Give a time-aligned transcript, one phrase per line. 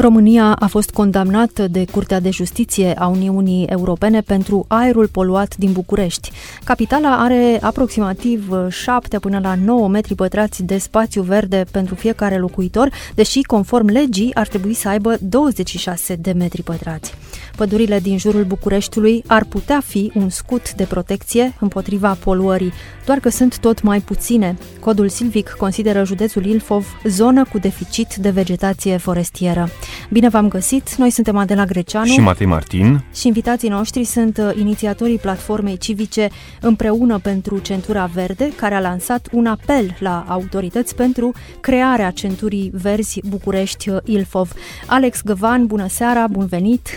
[0.00, 5.72] România a fost condamnată de Curtea de Justiție a Uniunii Europene pentru aerul poluat din
[5.72, 6.30] București.
[6.64, 12.90] Capitala are aproximativ 7 până la 9 metri pătrați de spațiu verde pentru fiecare locuitor,
[13.14, 17.14] deși conform legii ar trebui să aibă 26 de metri pătrați.
[17.58, 22.72] Pădurile din jurul Bucureștiului ar putea fi un scut de protecție împotriva poluării,
[23.04, 24.56] doar că sunt tot mai puține.
[24.80, 29.68] Codul Silvic consideră județul Ilfov zonă cu deficit de vegetație forestieră.
[30.10, 30.94] Bine v-am găsit!
[30.94, 36.28] Noi suntem Adela Greceanu și Matei Martin și invitații noștri sunt uh, inițiatorii platformei civice
[36.60, 43.20] Împreună pentru Centura Verde, care a lansat un apel la autorități pentru crearea Centurii Verzi
[43.28, 44.52] București-Ilfov.
[44.86, 46.88] Alex Găvan, bună seara, bun venit!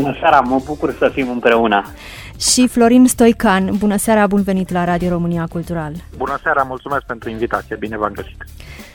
[0.00, 1.84] Bună seara, mă bucur să fim împreună.
[2.38, 5.92] Și Florin Stoican, bună seara, bun venit la Radio România Cultural.
[6.16, 8.44] Bună seara, mulțumesc pentru invitație, bine v-am găsit.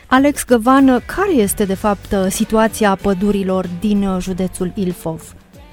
[0.07, 5.21] Alex Găvan, care este de fapt situația pădurilor din județul Ilfov?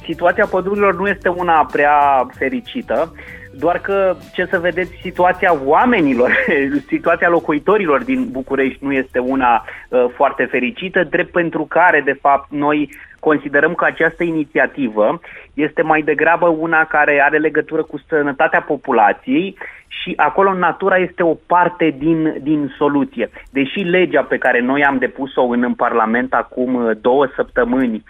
[0.05, 3.13] Situația pădurilor nu este una prea fericită,
[3.59, 6.31] doar că, ce să vedeți, situația oamenilor,
[6.93, 12.51] situația locuitorilor din București nu este una uh, foarte fericită, drept pentru care, de fapt,
[12.51, 12.91] noi
[13.21, 15.21] considerăm că această inițiativă
[15.55, 21.35] este mai degrabă una care are legătură cu sănătatea populației și acolo natura este o
[21.47, 23.31] parte din, din soluție.
[23.51, 28.05] Deși legea pe care noi am depus-o în, în Parlament acum uh, două săptămâni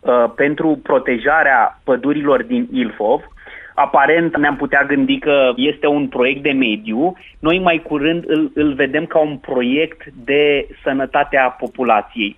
[0.00, 3.20] uh, pentru protejarea pădurilor din Ilfov,
[3.76, 8.72] aparent ne-am putea gândi că este un proiect de mediu, noi mai curând îl, îl
[8.72, 12.36] vedem ca un proiect de sănătate a populației.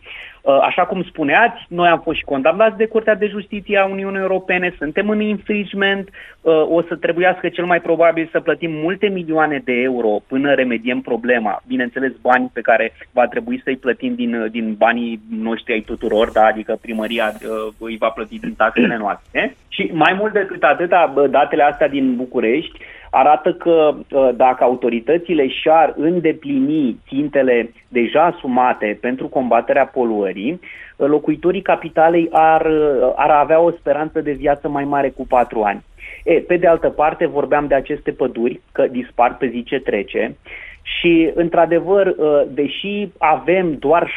[0.49, 4.21] Uh, așa cum spuneați, noi am fost și condamnați de Curtea de Justiție a Uniunii
[4.21, 6.09] Europene, suntem în infringement,
[6.41, 11.01] uh, o să trebuiască cel mai probabil să plătim multe milioane de euro până remediem
[11.01, 11.63] problema.
[11.67, 16.45] Bineînțeles, bani pe care va trebui să-i plătim din, din banii noștri ai tuturor, da?
[16.45, 19.57] adică primăria uh, îi va plăti din taxele noastre.
[19.69, 22.79] Și mai mult decât atâta, datele astea din București,
[23.11, 30.61] arată că uh, dacă autoritățile și-ar îndeplini țintele deja asumate pentru combaterea poluării,
[30.97, 35.63] uh, locuitorii capitalei ar, uh, ar avea o speranță de viață mai mare cu patru
[35.63, 35.85] ani.
[36.25, 40.37] E, pe de altă parte, vorbeam de aceste păduri, că dispar pe zi ce trece,
[40.83, 42.15] și, într-adevăr,
[42.49, 44.11] deși avem doar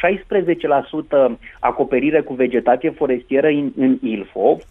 [1.28, 4.62] 16% acoperire cu vegetație forestieră în, în Ilfov,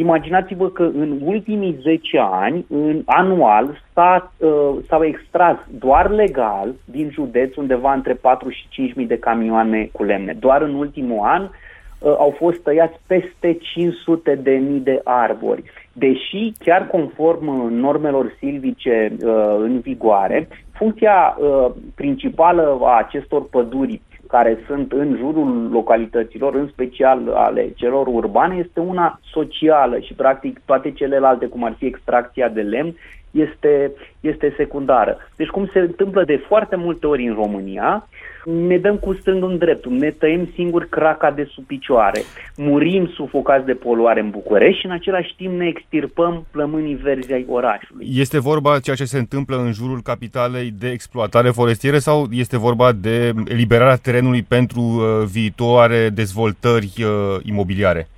[0.00, 2.00] Imaginați-vă că în ultimii 10
[2.30, 8.66] ani, în anual, s-a, uh, s-au extras doar legal din județ undeva între 4 și
[8.68, 10.36] 5 mii de camioane cu lemne.
[10.40, 11.50] Doar în ultimul an uh,
[12.18, 15.62] au fost tăiați peste 500 de mii de arbori.
[15.92, 24.58] Deși, chiar conform normelor silvice uh, în vigoare, funcția uh, principală a acestor păduri care
[24.66, 30.92] sunt în jurul localităților, în special ale celor urbane, este una socială și practic toate
[30.92, 32.96] celelalte, cum ar fi extracția de lemn,
[33.30, 35.16] este, este secundară.
[35.36, 38.08] Deci cum se întâmplă de foarte multe ori în România,
[38.44, 42.20] ne dăm cu stângul în dreptul, ne tăiem singur craca de sub picioare,
[42.56, 47.46] murim sufocați de poluare în București și în același timp ne extirpăm plămânii verzi ai
[47.48, 48.06] orașului.
[48.14, 52.92] Este vorba ceea ce se întâmplă în jurul capitalei de exploatare forestieră sau este vorba
[52.92, 58.08] de eliberarea terenului pentru uh, viitoare dezvoltări uh, imobiliare?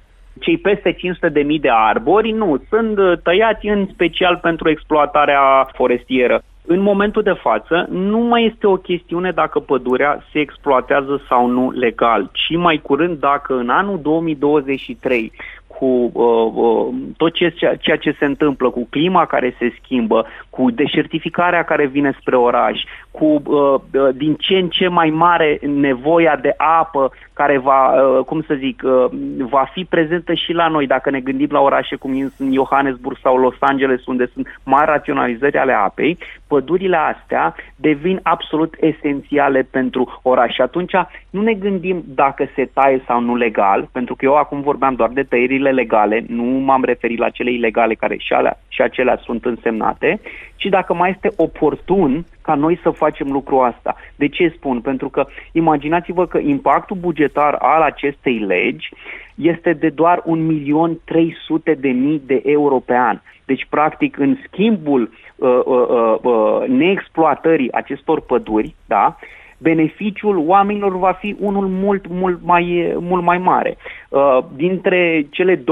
[0.40, 0.98] Cei peste 500.000
[1.32, 6.42] de, de arbori nu, sunt uh, tăiați în special pentru exploatarea forestieră.
[6.66, 11.70] În momentul de față, nu mai este o chestiune dacă pădurea se exploatează sau nu
[11.70, 15.32] legal, ci mai curând dacă în anul 2023
[15.78, 16.86] cu uh, uh,
[17.16, 22.16] tot ce, ceea ce se întâmplă, cu clima care se schimbă, cu deșertificarea care vine
[22.20, 27.58] spre oraș, cu uh, uh, din ce în ce mai mare nevoia de apă care
[27.58, 29.04] va, uh, cum să zic, uh,
[29.38, 30.86] va fi prezentă și la noi.
[30.86, 35.58] Dacă ne gândim la orașe cum sunt Johannesburg sau Los Angeles unde sunt mari raționalizări
[35.58, 36.18] ale apei,
[36.48, 40.54] pădurile astea devin absolut esențiale pentru oraș.
[40.54, 40.92] Și atunci
[41.30, 45.08] nu ne gândim dacă se taie sau nu legal, pentru că eu acum vorbeam doar
[45.08, 49.44] de tăierile legale, nu m-am referit la cele ilegale care și, alea, și acelea sunt
[49.44, 50.20] însemnate,
[50.56, 53.96] ci dacă mai este oportun ca noi să facem lucrul asta.
[54.16, 54.80] De ce spun?
[54.80, 58.88] Pentru că imaginați-vă că impactul bugetar al acestei legi
[59.34, 63.20] este de doar 1.300.000 de euro pe an.
[63.44, 69.16] Deci, practic, în schimbul uh, uh, uh, uh, neexploatării acestor păduri, da,
[69.62, 73.76] beneficiul oamenilor va fi unul mult, mult mai, mult mai mare.
[74.08, 75.64] Uh, dintre cele 26.000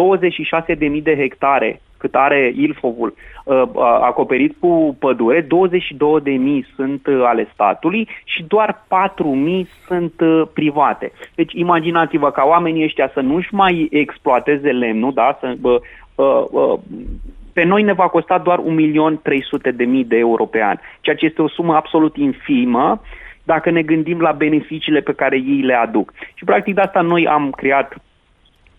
[1.03, 3.15] de hectare cât are Ilfovul,
[3.45, 3.63] uh,
[4.01, 5.49] acoperit cu pădure, 22.000
[6.75, 11.13] sunt uh, ale statului și doar 4.000 sunt uh, private.
[11.35, 15.39] Deci imaginați-vă ca oamenii ăștia să nu-și mai exploateze lemnul, da?
[15.41, 15.57] să,
[17.53, 21.49] pe noi ne va costa doar 1.300.000 de euro pe an, ceea ce este o
[21.49, 23.01] sumă absolut infimă
[23.53, 26.13] dacă ne gândim la beneficiile pe care ei le aduc.
[26.35, 27.95] Și practic de asta noi am creat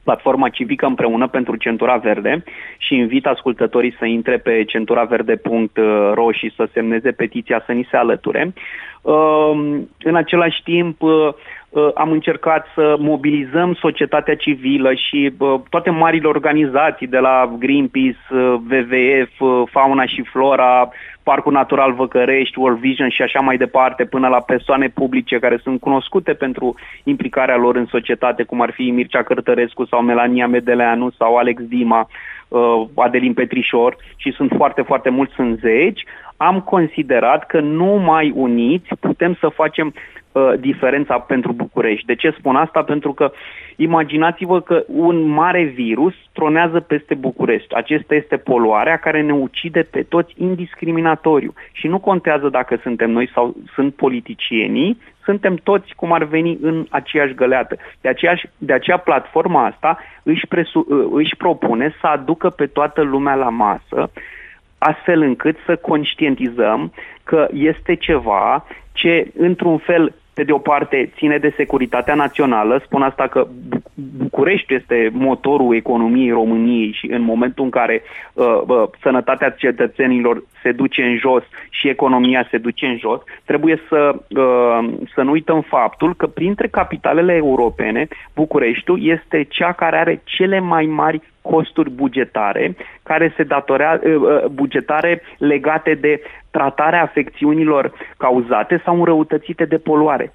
[0.03, 2.43] platforma civică împreună pentru Centura Verde
[2.77, 8.53] și invit ascultătorii să intre pe centuraverde.ro și să semneze petiția să ni se alăture.
[9.01, 11.27] Um, în același timp, uh,
[11.69, 18.17] uh, am încercat să mobilizăm societatea civilă și uh, toate marile organizații de la Greenpeace,
[18.31, 20.89] WWF, Fauna și Flora,
[21.23, 25.79] Parcul Natural Văcărești, World Vision și așa mai departe, până la persoane publice care sunt
[25.79, 31.35] cunoscute pentru implicarea lor în societate, cum ar fi Mircea Cărtărescu sau Melania Medeleanu sau
[31.35, 32.07] Alex Dima,
[32.95, 36.03] Adelin Petrișor și sunt foarte, foarte mulți, sunt zeci,
[36.37, 39.93] am considerat că numai uniți putem să facem
[40.31, 42.05] uh, diferența pentru București.
[42.05, 42.83] De ce spun asta?
[42.83, 43.31] Pentru că
[43.75, 47.75] imaginați-vă că un mare virus tronează peste București.
[47.75, 51.53] Acesta este poluarea care ne ucide pe toți indiscriminatoriu.
[51.71, 54.97] Și nu contează dacă suntem noi sau sunt politicienii,
[55.29, 57.75] suntem toți cum ar veni în aceeași găleată.
[58.01, 63.01] De, aceeași, de aceea platforma asta își, presu, uh, își propune să aducă pe toată
[63.01, 64.11] lumea la masă
[64.77, 66.93] astfel încât să conștientizăm
[67.23, 73.01] că este ceva ce, într-un fel, pe de o parte, ține de securitatea națională, spun
[73.01, 73.47] asta că
[74.17, 78.01] București este motorul economiei României și în momentul în care
[78.33, 83.81] uh, uh, sănătatea cetățenilor se duce în jos și economia se duce în jos, trebuie
[83.89, 90.21] să, uh, să nu uităm faptul că printre capitalele europene, Bucureștiul este cea care are
[90.23, 96.21] cele mai mari costuri bugetare care se datorează uh, uh, bugetare legate de
[96.51, 100.33] tratarea afecțiunilor cauzate sau înrăutățite de poluare.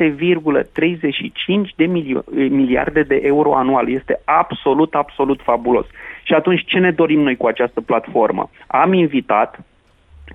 [0.00, 1.86] 6,35 de
[2.32, 3.90] miliarde de euro anual.
[3.90, 5.86] Este absolut, absolut fabulos.
[6.22, 8.50] Și atunci ce ne dorim noi cu această platformă?
[8.66, 9.58] Am invitat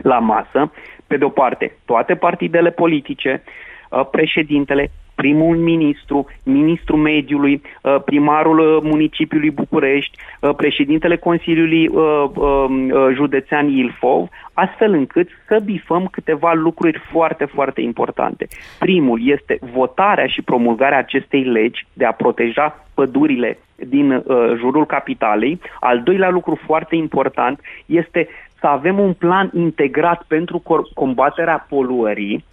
[0.01, 0.71] la masă,
[1.07, 3.43] pe de o parte, toate partidele politice,
[3.89, 4.91] uh, președintele,
[5.23, 14.27] primul ministru, ministrul mediului, uh, primarul uh, municipiului București, uh, președintele Consiliului um, Județean Ilfov,
[14.53, 18.47] astfel încât să bifăm câteva lucruri foarte, foarte importante.
[18.79, 24.23] Primul este votarea și promulgarea acestei legi de a proteja pădurile din uh,
[24.57, 25.59] jurul capitalei.
[25.79, 28.27] Al doilea lucru foarte important este
[28.59, 32.43] să avem un plan integrat pentru combaterea poluării,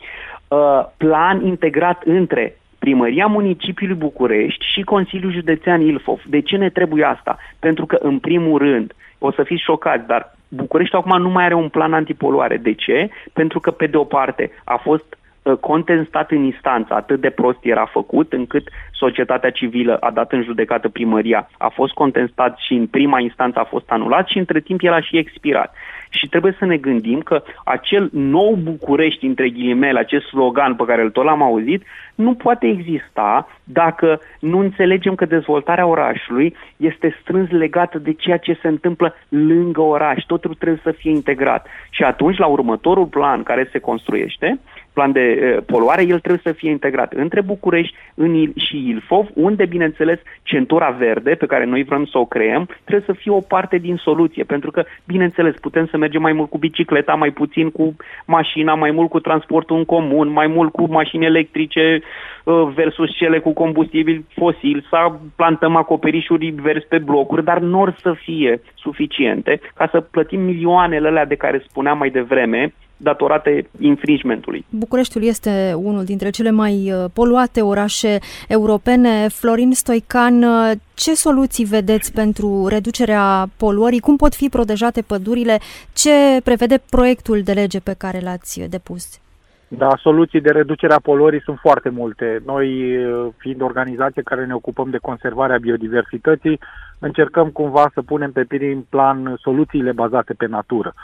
[0.50, 6.20] Uh, plan integrat între Primăria Municipiului București și Consiliul Județean Ilfov.
[6.26, 7.38] De ce ne trebuie asta?
[7.58, 11.54] Pentru că, în primul rând, o să fiți șocați, dar București acum nu mai are
[11.54, 12.56] un plan antipoluare.
[12.56, 13.10] De ce?
[13.32, 17.58] Pentru că, pe de o parte, a fost uh, contestat în instanță, atât de prost
[17.62, 22.86] era făcut, încât societatea civilă a dat în judecată primăria, a fost contestat și în
[22.86, 25.74] prima instanță a fost anulat și între timp el a și expirat
[26.10, 31.02] și trebuie să ne gândim că acel nou București, între ghilimele, acest slogan pe care
[31.02, 31.82] îl tot l-am auzit,
[32.14, 38.58] nu poate exista dacă nu înțelegem că dezvoltarea orașului este strâns legată de ceea ce
[38.62, 40.24] se întâmplă lângă oraș.
[40.24, 41.66] Totul trebuie să fie integrat.
[41.90, 44.60] Și atunci, la următorul plan care se construiește,
[44.92, 49.26] plan de uh, poluare, el trebuie să fie integrat între București în Il- și Ilfov,
[49.34, 53.40] unde, bineînțeles, centura verde pe care noi vrem să o creăm, trebuie să fie o
[53.40, 57.70] parte din soluție, pentru că, bineînțeles, putem să mergem mai mult cu bicicleta, mai puțin
[57.70, 62.00] cu mașina, mai mult cu transportul în comun, mai mult cu mașini electrice
[62.44, 67.96] uh, versus cele cu combustibil fosil, să plantăm acoperișuri verzi pe blocuri, dar nu or
[68.00, 69.60] să fie suficiente.
[69.74, 74.64] Ca să plătim milioanele alea de care spuneam mai devreme, datorate infringementului.
[74.70, 79.28] Bucureștiul este unul dintre cele mai uh, poluate orașe europene.
[79.28, 84.00] Florin Stoican, uh, ce soluții vedeți pentru reducerea poluării?
[84.00, 85.58] Cum pot fi protejate pădurile?
[85.92, 89.20] Ce prevede proiectul de lege pe care l-ați depus?
[89.68, 92.42] Da, soluții de reducere a poluării sunt foarte multe.
[92.46, 96.60] Noi, uh, fiind organizație care ne ocupăm de conservarea biodiversității,
[96.98, 100.94] încercăm cumva să punem pe prim plan soluțiile bazate pe natură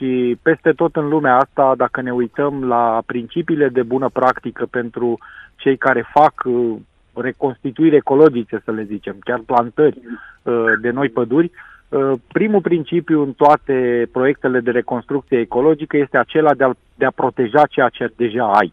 [0.00, 5.18] și peste tot în lumea asta, dacă ne uităm la principiile de bună practică pentru
[5.56, 6.76] cei care fac uh,
[7.14, 9.98] reconstituiri ecologice, să le zicem, chiar plantări
[10.42, 11.50] uh, de noi păduri,
[11.88, 17.10] uh, primul principiu în toate proiectele de reconstrucție ecologică este acela de a, de a
[17.10, 18.72] proteja ceea ce deja ai.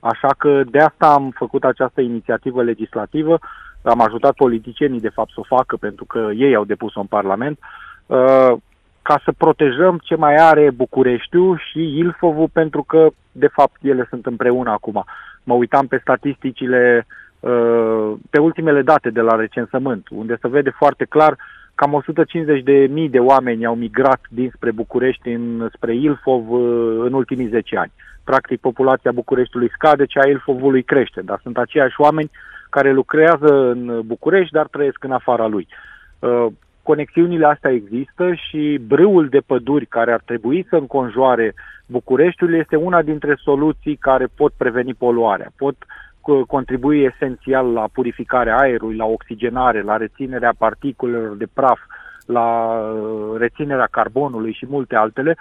[0.00, 3.38] Așa că de asta am făcut această inițiativă legislativă,
[3.82, 7.58] am ajutat politicienii de fapt să o facă pentru că ei au depus-o în Parlament,
[8.06, 8.52] uh,
[9.08, 14.26] ca să protejăm ce mai are Bucureștiu și Ilfovul pentru că de fapt ele sunt
[14.26, 15.04] împreună acum.
[15.44, 17.06] Mă uitam pe statisticile,
[17.40, 21.36] uh, pe ultimele date de la recensământ, unde se vede foarte clar
[21.74, 26.60] cam 150 de mii de oameni au migrat dinspre București în, spre Ilfov uh,
[27.06, 27.92] în ultimii 10 ani.
[28.24, 32.30] Practic, populația Bucureștiului scade, cea a Ilfovului crește, dar sunt aceiași oameni
[32.70, 35.68] care lucrează în București, dar trăiesc în afara lui.
[36.88, 41.54] Uh, conexiunile astea există și brâul de păduri care ar trebui să înconjoare
[41.86, 45.76] Bucureștiul este una dintre soluții care pot preveni poluarea, pot
[46.46, 51.78] contribui esențial la purificarea aerului, la oxigenare, la reținerea particulelor de praf,
[52.26, 55.36] la uh, reținerea carbonului și multe altele,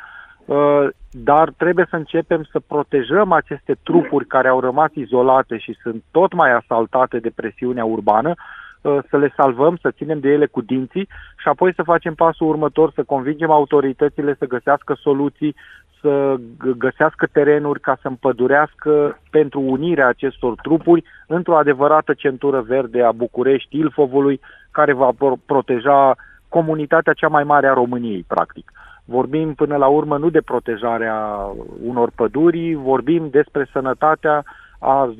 [0.45, 6.03] uh, dar trebuie să începem să protejăm aceste trupuri care au rămas izolate și sunt
[6.11, 8.35] tot mai asaltate de presiunea urbană, uh,
[8.81, 11.07] să le salvăm, să ținem de ele cu dinții
[11.37, 15.55] și apoi să facem pasul următor, să convingem autoritățile să găsească soluții,
[16.01, 16.35] să
[16.77, 23.77] găsească terenuri ca să împădurească pentru unirea acestor trupuri într-o adevărată centură verde a București,
[23.77, 24.39] Ilfovului,
[24.71, 25.09] care va
[25.45, 26.15] proteja
[26.47, 28.71] comunitatea cea mai mare a României, practic.
[29.05, 31.49] Vorbim până la urmă nu de protejarea
[31.83, 34.43] unor păduri, vorbim despre sănătatea
[34.79, 35.13] a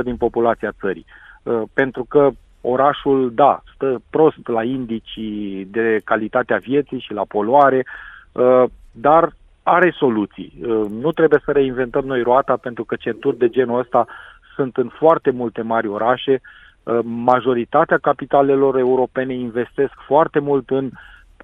[0.00, 1.04] 10% din populația țării.
[1.42, 7.86] Uh, pentru că orașul, da, stă prost la indicii de calitatea vieții și la poluare,
[8.32, 10.52] uh, dar are soluții.
[10.60, 14.06] Uh, nu trebuie să reinventăm noi roata pentru că centuri de genul ăsta
[14.54, 16.40] sunt în foarte multe mari orașe.
[16.82, 20.90] Uh, majoritatea capitalelor europene investesc foarte mult în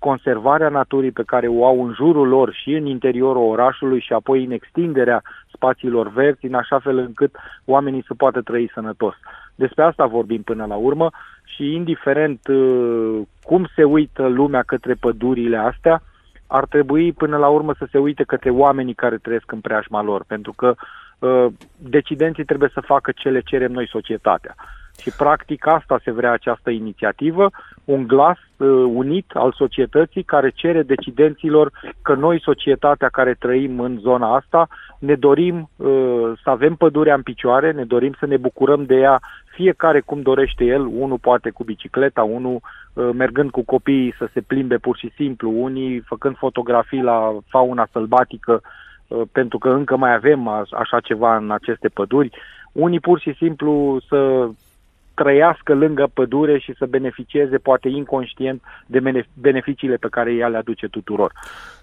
[0.09, 4.45] conservarea naturii pe care o au în jurul lor și în interiorul orașului și apoi
[4.45, 7.35] în extinderea spațiilor verzi, în așa fel încât
[7.65, 9.15] oamenii să poată trăi sănătos.
[9.55, 11.11] Despre asta vorbim până la urmă
[11.45, 16.03] și indiferent uh, cum se uită lumea către pădurile astea,
[16.47, 20.25] ar trebui până la urmă să se uite către oamenii care trăiesc în preajma lor,
[20.27, 21.47] pentru că uh,
[21.77, 24.55] decidenții trebuie să facă ce le cerem noi societatea.
[25.01, 27.51] Și practic asta se vrea această inițiativă,
[27.85, 31.71] un glas uh, unit al societății care cere decidenților
[32.03, 37.23] că noi, societatea care trăim în zona asta, ne dorim uh, să avem pădurea în
[37.23, 39.21] picioare, ne dorim să ne bucurăm de ea
[39.55, 42.61] fiecare cum dorește el, unul poate cu bicicleta, unul
[42.93, 47.87] uh, mergând cu copiii să se plimbe pur și simplu, unii făcând fotografii la fauna
[47.93, 48.61] sălbatică,
[49.09, 52.31] uh, pentru că încă mai avem așa ceva în aceste păduri,
[52.73, 54.49] unii pur și simplu să
[55.15, 60.87] trăiască lângă pădure și să beneficieze, poate inconștient, de beneficiile pe care ea le aduce
[60.87, 61.33] tuturor.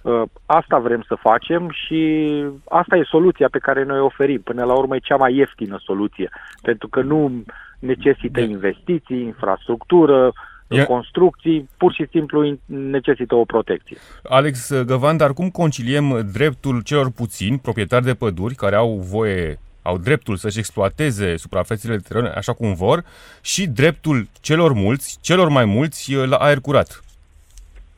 [0.02, 2.32] Uh, asta vrem să facem și
[2.70, 4.42] asta e soluția pe care noi o oferim.
[4.42, 6.30] Până la urmă e cea mai ieftină soluție,
[6.62, 7.44] pentru că nu
[7.80, 10.32] necesită investiții, infrastructură,
[10.68, 10.84] E...
[10.84, 13.98] construcții, pur și simplu necesită o protecție.
[14.24, 19.98] Alex Găvan, dar cum conciliem dreptul celor puțini proprietari de păduri care au voie au
[19.98, 23.04] dreptul să-și exploateze suprafețele de teren așa cum vor
[23.42, 27.04] și dreptul celor mulți, celor mai mulți, la aer curat.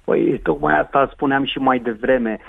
[0.04, 2.40] Păi, tocmai asta spuneam și mai devreme.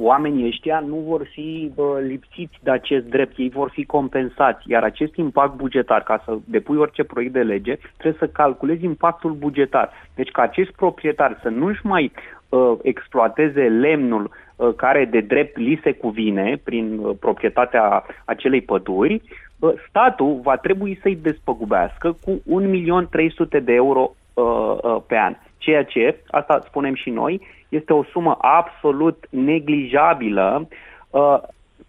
[0.00, 1.70] Oamenii ăștia nu vor fi
[2.06, 6.76] lipsiți de acest drept, ei vor fi compensați, iar acest impact bugetar, ca să depui
[6.76, 9.90] orice proiect de lege, trebuie să calculezi impactul bugetar.
[10.14, 12.12] Deci ca acest proprietar să nu-și mai
[12.48, 14.43] uh, exploateze lemnul Uh,
[14.76, 19.22] care de drept li se cuvine prin uh, proprietatea acelei păduri,
[19.58, 22.42] uh, statul va trebui să-i despăgubească cu
[23.56, 24.10] 1.300.000 de euro
[25.06, 25.34] pe an.
[25.58, 30.68] Ceea ce, asta spunem și noi, este o sumă absolut neglijabilă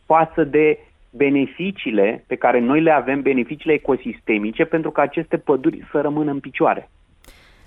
[0.06, 0.80] față de
[1.10, 6.40] beneficiile pe care noi le avem, beneficiile ecosistemice, pentru că aceste păduri să rămână în
[6.40, 6.90] picioare.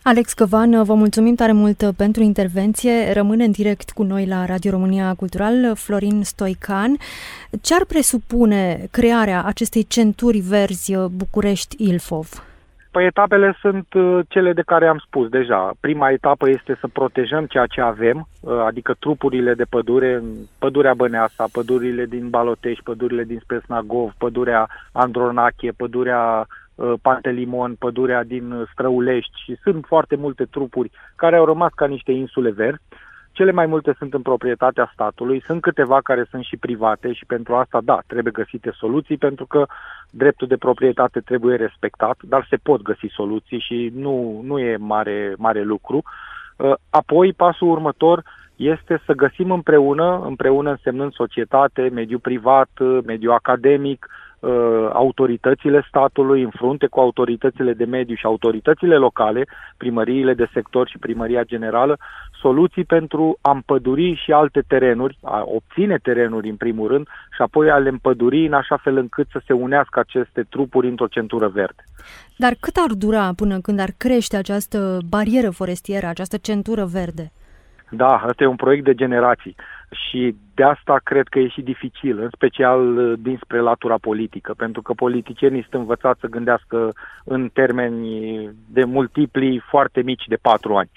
[0.09, 3.13] Alex Căvan, vă mulțumim tare mult pentru intervenție.
[3.13, 6.97] Rămâne în direct cu noi la Radio România Cultural Florin Stoican.
[7.63, 12.29] Ce ar presupune crearea acestei centuri verzi București-Ilfov?
[12.91, 15.71] Păi etapele sunt uh, cele de care am spus deja.
[15.81, 20.23] Prima etapă este să protejăm ceea ce avem, uh, adică trupurile de pădure,
[20.59, 26.67] pădurea Băneasa, pădurile din Balotești, pădurile din Spesnagov, pădurea Andronache, pădurea Uh,
[27.03, 32.51] Pantelimon, pădurea din Străulești și sunt foarte multe trupuri care au rămas ca niște insule
[32.51, 32.83] verzi.
[33.33, 37.55] Cele mai multe sunt în proprietatea statului, sunt câteva care sunt și private și pentru
[37.55, 39.67] asta, da, trebuie găsite soluții pentru că
[40.11, 45.35] dreptul de proprietate trebuie respectat, dar se pot găsi soluții și nu, nu e mare,
[45.37, 46.03] mare lucru.
[46.57, 48.23] Uh, apoi, pasul următor
[48.57, 52.71] este să găsim împreună, împreună însemnând societate, mediu privat,
[53.05, 54.28] mediu academic, uh,
[54.93, 60.99] autoritățile statului, în frunte cu autoritățile de mediu și autoritățile locale, primăriile de sector și
[60.99, 61.99] primăria generală,
[62.41, 67.71] soluții pentru a împăduri și alte terenuri, a obține terenuri în primul rând și apoi
[67.71, 71.85] a le împăduri în așa fel încât să se unească aceste trupuri într-o centură verde.
[72.37, 77.33] Dar cât ar dura până când ar crește această barieră forestieră, această centură verde?
[77.91, 79.57] Da, asta e un proiect de generații
[79.91, 84.83] și de asta cred că e și dificil, în special uh, dinspre latura politică, pentru
[84.83, 86.93] că politicienii sunt învățați să gândească
[87.25, 90.91] în termeni de multipli foarte mici de patru ani.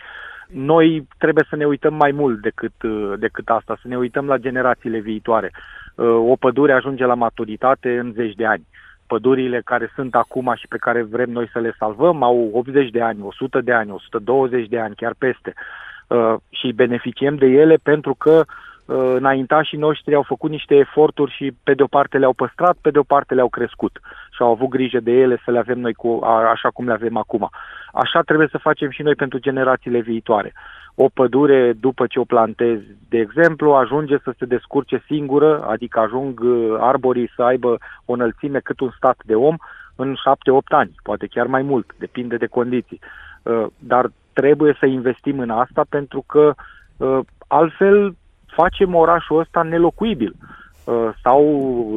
[0.47, 4.37] Noi trebuie să ne uităm mai mult decât, uh, decât asta, să ne uităm la
[4.37, 5.51] generațiile viitoare.
[5.95, 8.67] Uh, o pădure ajunge la maturitate în zeci de ani.
[9.07, 13.01] Pădurile care sunt acum și pe care vrem noi să le salvăm au 80 de
[13.01, 15.53] ani, 100 de ani, 120 de ani, chiar peste.
[16.49, 18.47] Și beneficiem de ele pentru că Uh,
[18.93, 22.99] înaintașii noștri au făcut niște eforturi și pe de o parte le-au păstrat, pe de
[22.99, 23.99] o parte le-au crescut
[24.31, 26.93] și au avut grijă de ele să le avem noi cu, a, așa cum le
[26.93, 27.49] avem acum.
[27.93, 30.53] Așa trebuie să facem și noi pentru generațiile viitoare.
[30.95, 36.39] O pădure, după ce o plantezi, de exemplu, ajunge să se descurce singură, adică ajung
[36.39, 39.55] uh, arborii să aibă o înălțime cât un stat de om
[39.95, 40.17] în 7-8
[40.67, 42.99] ani, poate chiar mai mult, depinde de condiții.
[43.43, 46.53] Uh, dar trebuie să investim în asta pentru că
[47.47, 48.15] altfel
[48.55, 50.33] facem orașul ăsta nelocuibil
[50.85, 51.43] uh, sau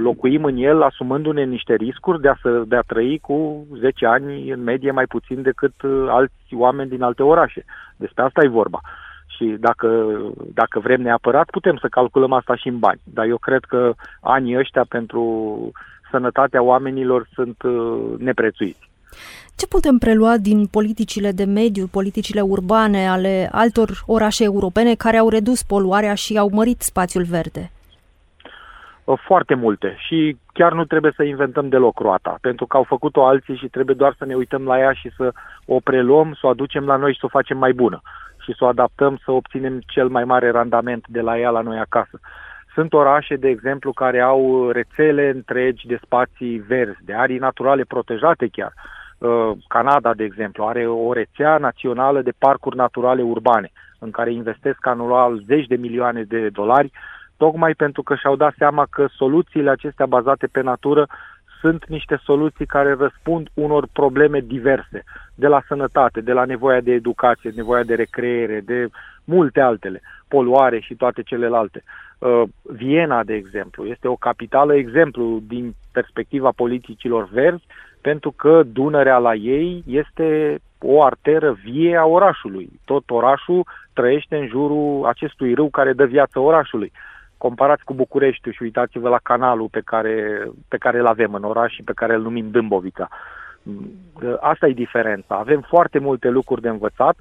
[0.01, 4.51] locuim în el asumându-ne niște riscuri de a, să, de a trăi cu 10 ani
[4.51, 7.65] în medie mai puțin decât uh, alți oameni din alte orașe.
[7.97, 8.81] Despre asta e vorba.
[9.27, 10.19] Și dacă,
[10.55, 13.01] dacă vrem neapărat, putem să calculăm asta și în bani.
[13.05, 15.23] Dar eu cred că anii ăștia pentru
[16.11, 18.93] sănătatea oamenilor sunt uh, neprețuiți.
[19.57, 25.29] Ce putem prelua din politicile de mediu, politicile urbane ale altor orașe europene care au
[25.29, 27.71] redus poluarea și au mărit spațiul verde?
[29.27, 33.57] Foarte multe și chiar nu trebuie să inventăm deloc roata, pentru că au făcut-o alții
[33.57, 35.33] și trebuie doar să ne uităm la ea și să
[35.67, 38.01] o preluăm, să o aducem la noi și să o facem mai bună
[38.45, 41.79] și să o adaptăm să obținem cel mai mare randament de la ea la noi
[41.79, 42.21] acasă.
[42.75, 48.49] Sunt orașe, de exemplu, care au rețele întregi de spații verzi, de arii naturale protejate
[48.53, 48.73] chiar.
[48.77, 49.04] Uh,
[49.69, 55.43] Canada, de exemplu, are o rețea națională de parcuri naturale urbane, în care investesc anual
[55.47, 56.91] zeci de milioane de dolari,
[57.37, 61.07] tocmai pentru că și-au dat seama că soluțiile acestea bazate pe natură
[61.61, 66.93] sunt niște soluții care răspund unor probleme diverse, de la sănătate, de la nevoia de
[66.93, 68.89] educație, nevoia de recreere, de
[69.25, 71.83] multe altele, poluare și toate celelalte.
[72.19, 77.65] Uh, Viena, de exemplu, este o capitală exemplu din perspectiva politicilor verzi,
[78.09, 82.69] pentru că Dunărea la ei este o arteră vie a orașului.
[82.85, 86.93] Tot orașul trăiește în jurul acestui râu care dă viață orașului.
[87.39, 91.73] Comparați cu București și uitați-vă la canalul pe care, pe care îl avem în oraș
[91.73, 93.09] și pe care îl numim Dâmbovița.
[94.41, 95.35] Asta e diferența.
[95.35, 97.17] Avem foarte multe lucruri de învățat,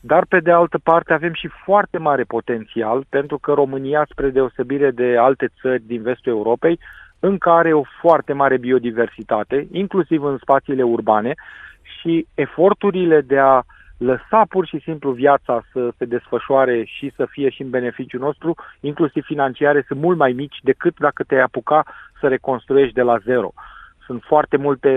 [0.00, 4.90] dar pe de altă parte avem și foarte mare potențial pentru că România, spre deosebire
[4.90, 6.78] de alte țări din vestul Europei,
[7.22, 11.34] încă are o foarte mare biodiversitate, inclusiv în spațiile urbane,
[11.82, 13.62] și eforturile de a
[13.96, 18.54] lăsa pur și simplu viața să se desfășoare și să fie și în beneficiu nostru,
[18.80, 21.84] inclusiv financiare, sunt mult mai mici decât dacă te-ai apuca
[22.20, 23.52] să reconstruiești de la zero.
[24.06, 24.90] Sunt foarte multe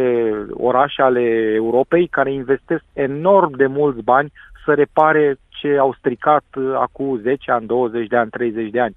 [0.51, 1.21] orașe ale
[1.53, 4.31] Europei care investesc enorm de mulți bani
[4.65, 6.43] să repare ce au stricat
[6.75, 8.95] acum 10 ani, 20 de ani, 30 de ani.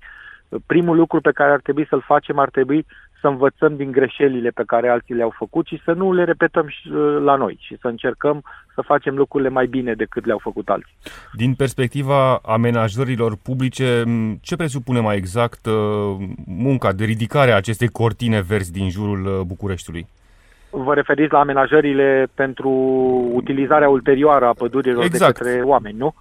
[0.66, 2.86] Primul lucru pe care ar trebui să-l facem ar trebui
[3.20, 6.88] să învățăm din greșelile pe care alții le-au făcut și să nu le repetăm și
[6.88, 8.42] uh, la noi și să încercăm
[8.74, 10.96] să facem lucrurile mai bine decât le-au făcut alții.
[11.32, 14.02] Din perspectiva amenajărilor publice,
[14.40, 15.74] ce presupune mai exact uh,
[16.46, 20.06] munca de ridicare a acestei cortine verzi din jurul uh, Bucureștiului?
[20.70, 22.70] Vă referiți la amenajările pentru
[23.32, 25.38] utilizarea ulterioară a pădurilor exact.
[25.38, 26.14] de către oameni, nu?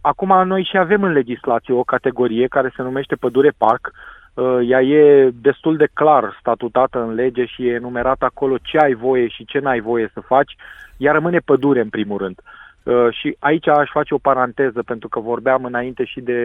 [0.00, 4.15] Acum noi și avem în legislație o categorie care se numește pădure parc, Uh,
[4.62, 9.28] ea e destul de clar statutată în lege și e enumerat acolo ce ai voie
[9.28, 10.56] și ce n-ai voie să faci,
[10.96, 12.40] ea rămâne pădure în primul rând.
[12.86, 16.40] Uh, și aici aș face o paranteză, pentru că vorbeam înainte și de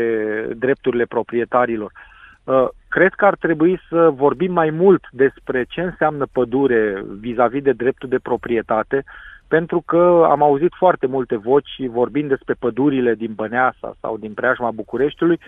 [0.58, 1.92] drepturile proprietarilor.
[2.44, 7.72] Uh, cred că ar trebui să vorbim mai mult despre ce înseamnă pădure vis-a-vis de
[7.72, 9.04] dreptul de proprietate,
[9.48, 14.72] pentru că am auzit foarte multe voci vorbind despre pădurile din Băneasa sau din preajma
[14.72, 15.40] Bucureștiului,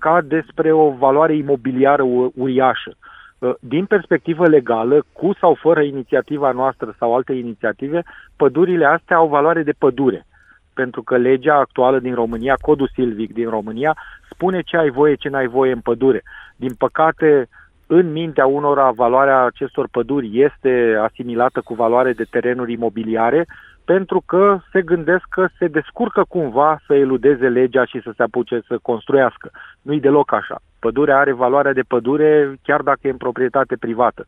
[0.00, 2.02] ca despre o valoare imobiliară
[2.34, 2.92] uriașă.
[3.38, 8.02] Uh, din perspectivă legală, cu sau fără inițiativa noastră sau alte inițiative,
[8.36, 10.26] pădurile astea au valoare de pădure.
[10.74, 13.96] Pentru că legea actuală din România, codul silvic din România,
[14.30, 16.22] spune ce ai voie, ce n-ai voie în pădure.
[16.56, 17.48] Din păcate,
[17.86, 23.46] în mintea unora valoarea acestor păduri este asimilată cu valoare de terenuri imobiliare,
[23.84, 28.60] pentru că se gândesc că se descurcă cumva să eludeze legea și să se apuce
[28.66, 29.50] să construiască.
[29.82, 30.60] Nu-i deloc așa.
[30.78, 34.24] Pădurea are valoarea de pădure chiar dacă e în proprietate privată.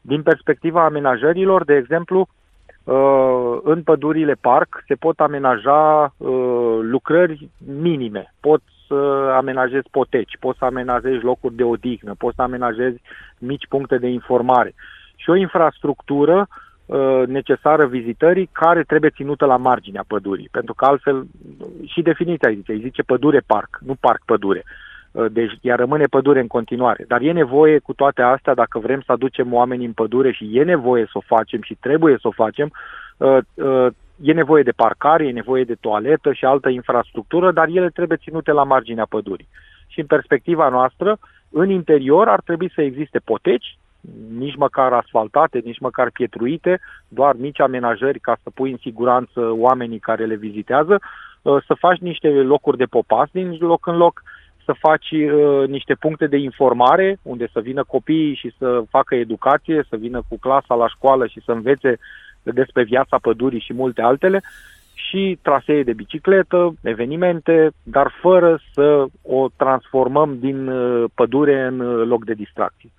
[0.00, 2.28] Din perspectiva amenajărilor, de exemplu,
[2.84, 7.48] uh, în pădurile parc se pot amenaja uh, lucrări
[7.80, 8.34] minime.
[8.40, 13.00] Poți să amenajezi poteci, poți să amenajezi locuri de odihnă, poți să amenajezi
[13.38, 14.74] mici puncte de informare.
[15.16, 16.70] Și o infrastructură uh,
[17.26, 21.26] necesară vizitării care trebuie ținută la marginea pădurii, pentru că altfel
[21.84, 24.64] și definiția îi zice, îi zice pădure parc, nu parc pădure.
[25.12, 27.04] Uh, deci ea rămâne pădure în continuare.
[27.08, 30.62] Dar e nevoie cu toate astea, dacă vrem să aducem oamenii în pădure și e
[30.62, 32.70] nevoie să o facem și trebuie să o facem,
[33.16, 33.86] uh,
[34.22, 38.52] e nevoie de parcare, e nevoie de toaletă și altă infrastructură, dar ele trebuie ținute
[38.52, 39.48] la marginea pădurii.
[39.86, 41.18] Și în perspectiva noastră,
[41.50, 43.78] în interior ar trebui să existe poteci,
[44.38, 49.98] nici măcar asfaltate, nici măcar pietruite, doar mici amenajări ca să pui în siguranță oamenii
[49.98, 51.00] care le vizitează,
[51.42, 54.22] uh, să faci niște locuri de popas din loc în loc,
[54.64, 59.84] să faci uh, niște puncte de informare unde să vină copiii și să facă educație,
[59.88, 61.98] să vină cu clasa la școală și să învețe
[62.42, 64.40] despre viața pădurii și multe altele,
[64.94, 72.06] și trasee de bicicletă, evenimente, dar fără să o transformăm din uh, pădure în uh,
[72.06, 72.90] loc de distracție.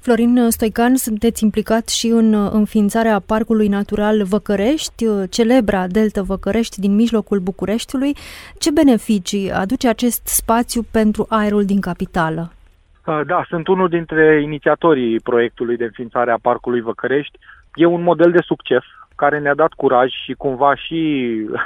[0.00, 6.94] Florin Stoican, sunteți implicat și în uh, înființarea Parcului Natural Văcărești, celebra Delta Văcărești din
[6.94, 8.16] mijlocul Bucureștiului.
[8.58, 12.52] Ce beneficii aduce acest spațiu pentru aerul din capitală?
[13.26, 17.38] Da, sunt unul dintre inițiatorii proiectului de înființare a Parcului Văcărești
[17.74, 18.82] e un model de succes
[19.14, 21.00] care ne-a dat curaj și cumva și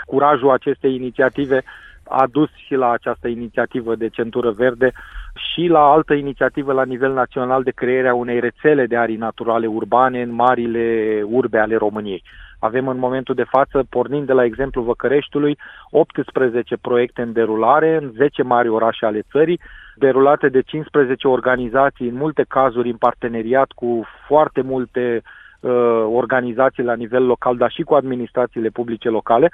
[0.04, 1.62] curajul acestei inițiative
[2.08, 4.92] a dus și la această inițiativă de centură verde
[5.34, 10.22] și la altă inițiativă la nivel național de crearea unei rețele de arii naturale urbane
[10.22, 12.22] în marile urbe ale României.
[12.58, 15.58] Avem în momentul de față, pornind de la exemplu Văcăreștiului,
[15.90, 19.60] 18 proiecte în derulare în 10 mari orașe ale țării,
[19.96, 25.22] derulate de 15 organizații, în multe cazuri în parteneriat cu foarte multe
[25.60, 25.70] uh,
[26.12, 29.50] organizații la nivel local, dar și cu administrațiile publice locale,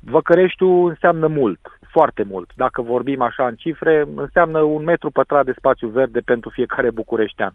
[0.00, 2.50] Văcăreștiul înseamnă mult, foarte mult.
[2.56, 7.52] Dacă vorbim așa în cifre, înseamnă un metru pătrat de spațiu verde pentru fiecare bucureștean.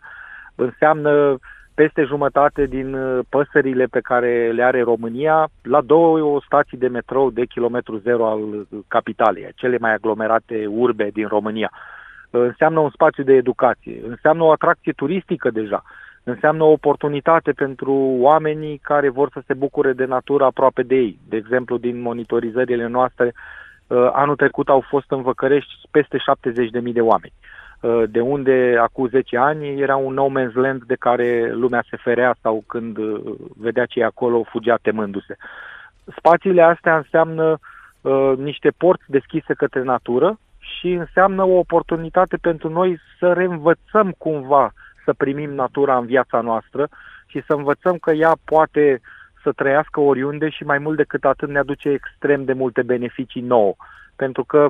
[0.55, 1.37] Înseamnă
[1.73, 7.29] peste jumătate din uh, păsările pe care le are România la două stații de metrou
[7.29, 11.71] de kilometru zero al capitalei, cele mai aglomerate urbe din România.
[12.29, 15.83] Înseamnă un spațiu de educație, înseamnă o atracție turistică deja
[16.23, 21.19] înseamnă o oportunitate pentru oamenii care vor să se bucure de natură aproape de ei.
[21.29, 23.33] De exemplu, din monitorizările noastre, uh,
[24.11, 27.33] anul trecut au fost în Văcărești peste 70.000 de oameni,
[27.81, 31.97] uh, de unde acum 10 ani era un no man's land de care lumea se
[31.97, 33.21] ferea sau când uh,
[33.57, 35.35] vedea ce e acolo fugea temându-se.
[36.17, 37.59] Spațiile astea înseamnă
[38.01, 44.73] uh, niște porți deschise către natură și înseamnă o oportunitate pentru noi să reînvățăm cumva
[45.05, 46.87] să primim natura în viața noastră
[47.25, 49.01] și să învățăm că ea poate
[49.43, 53.75] să trăiască oriunde și mai mult decât atât ne aduce extrem de multe beneficii nouă.
[54.15, 54.69] Pentru că,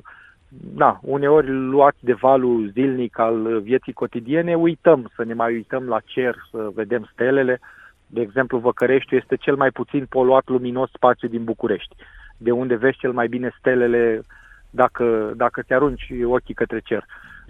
[0.49, 5.99] da, uneori luați de valul zilnic al vieții cotidiene, uităm să ne mai uităm la
[6.05, 7.59] cer, să vedem stelele.
[8.07, 11.95] De exemplu, Văcăreștiul este cel mai puțin poluat luminos spațiu din București,
[12.37, 14.21] de unde vezi cel mai bine stelele
[14.69, 17.05] dacă, dacă te arunci ochii către cer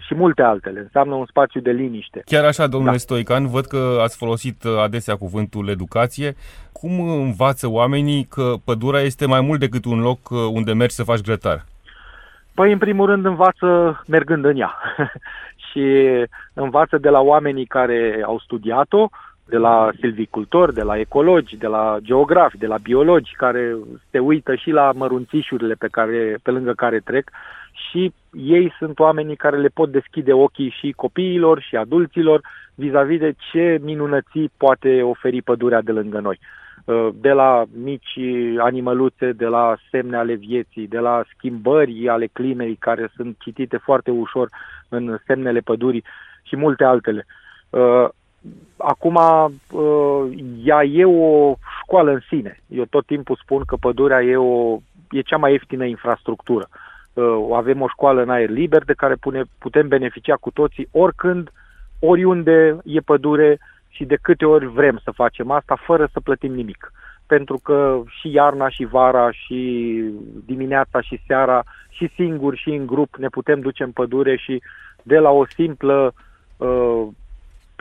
[0.06, 0.80] și multe altele.
[0.80, 2.22] Înseamnă un spațiu de liniște.
[2.24, 2.98] Chiar așa, domnule da.
[2.98, 6.34] Stoican, văd că ați folosit uh, adesea cuvântul educație.
[6.72, 11.02] Cum învață oamenii că pădurea este mai mult decât un loc uh, unde mergi să
[11.02, 11.64] faci grătar?
[12.54, 14.74] Păi, în primul rând, învață mergând în ea.
[15.72, 16.08] și
[16.52, 19.08] învață de la oamenii care au studiat-o,
[19.52, 23.76] de la silvicultori, de la ecologi, de la geografi, de la biologi, care
[24.10, 27.30] se uită și la mărunțișurile pe, care, pe lângă care trec
[27.72, 32.40] și ei sunt oamenii care le pot deschide ochii și copiilor și adulților
[32.74, 36.38] vis-a-vis de ce minunății poate oferi pădurea de lângă noi.
[36.84, 38.18] Uh, de la mici
[38.58, 44.10] animăluțe, de la semne ale vieții, de la schimbări ale climei care sunt citite foarte
[44.10, 44.48] ușor
[44.88, 46.04] în semnele pădurii
[46.42, 47.26] și multe altele.
[48.42, 50.30] Uh, acum, uh,
[50.64, 52.60] ea e o școală în sine.
[52.66, 54.78] Eu tot timpul spun că pădurea e, o,
[55.10, 56.68] e cea mai ieftină infrastructură.
[57.12, 61.50] Uh, avem o școală în aer liber de care pune, putem beneficia cu toții oricând,
[62.00, 66.92] oriunde e pădure și de câte ori vrem să facem asta fără să plătim nimic.
[67.26, 70.02] Pentru că și iarna și vara și
[70.46, 74.62] dimineața și seara și singuri și în grup ne putem duce în pădure și
[75.02, 76.14] de la o simplă
[76.56, 77.06] uh,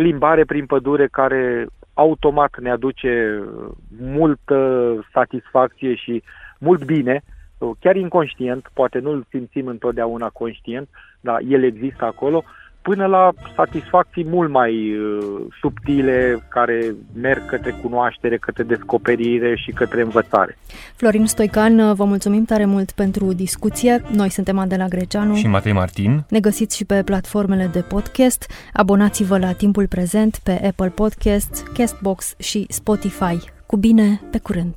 [0.01, 3.43] plimbare prin pădure care automat ne aduce
[3.99, 4.59] multă
[5.13, 6.23] satisfacție și
[6.59, 7.23] mult bine,
[7.79, 12.43] chiar inconștient, poate nu-l simțim întotdeauna conștient, dar el există acolo,
[12.81, 20.01] până la satisfacții mult mai uh, subtile care merg către cunoaștere, către descoperire și către
[20.01, 20.57] învățare.
[20.95, 24.01] Florin Stoican, uh, vă mulțumim tare mult pentru discuție.
[24.11, 26.23] Noi suntem Adela Greceanu și Matei Martin.
[26.29, 28.51] Ne găsiți și pe platformele de podcast.
[28.73, 33.37] Abonați-vă la Timpul Prezent pe Apple Podcast, Castbox și Spotify.
[33.65, 34.75] Cu bine, pe curând!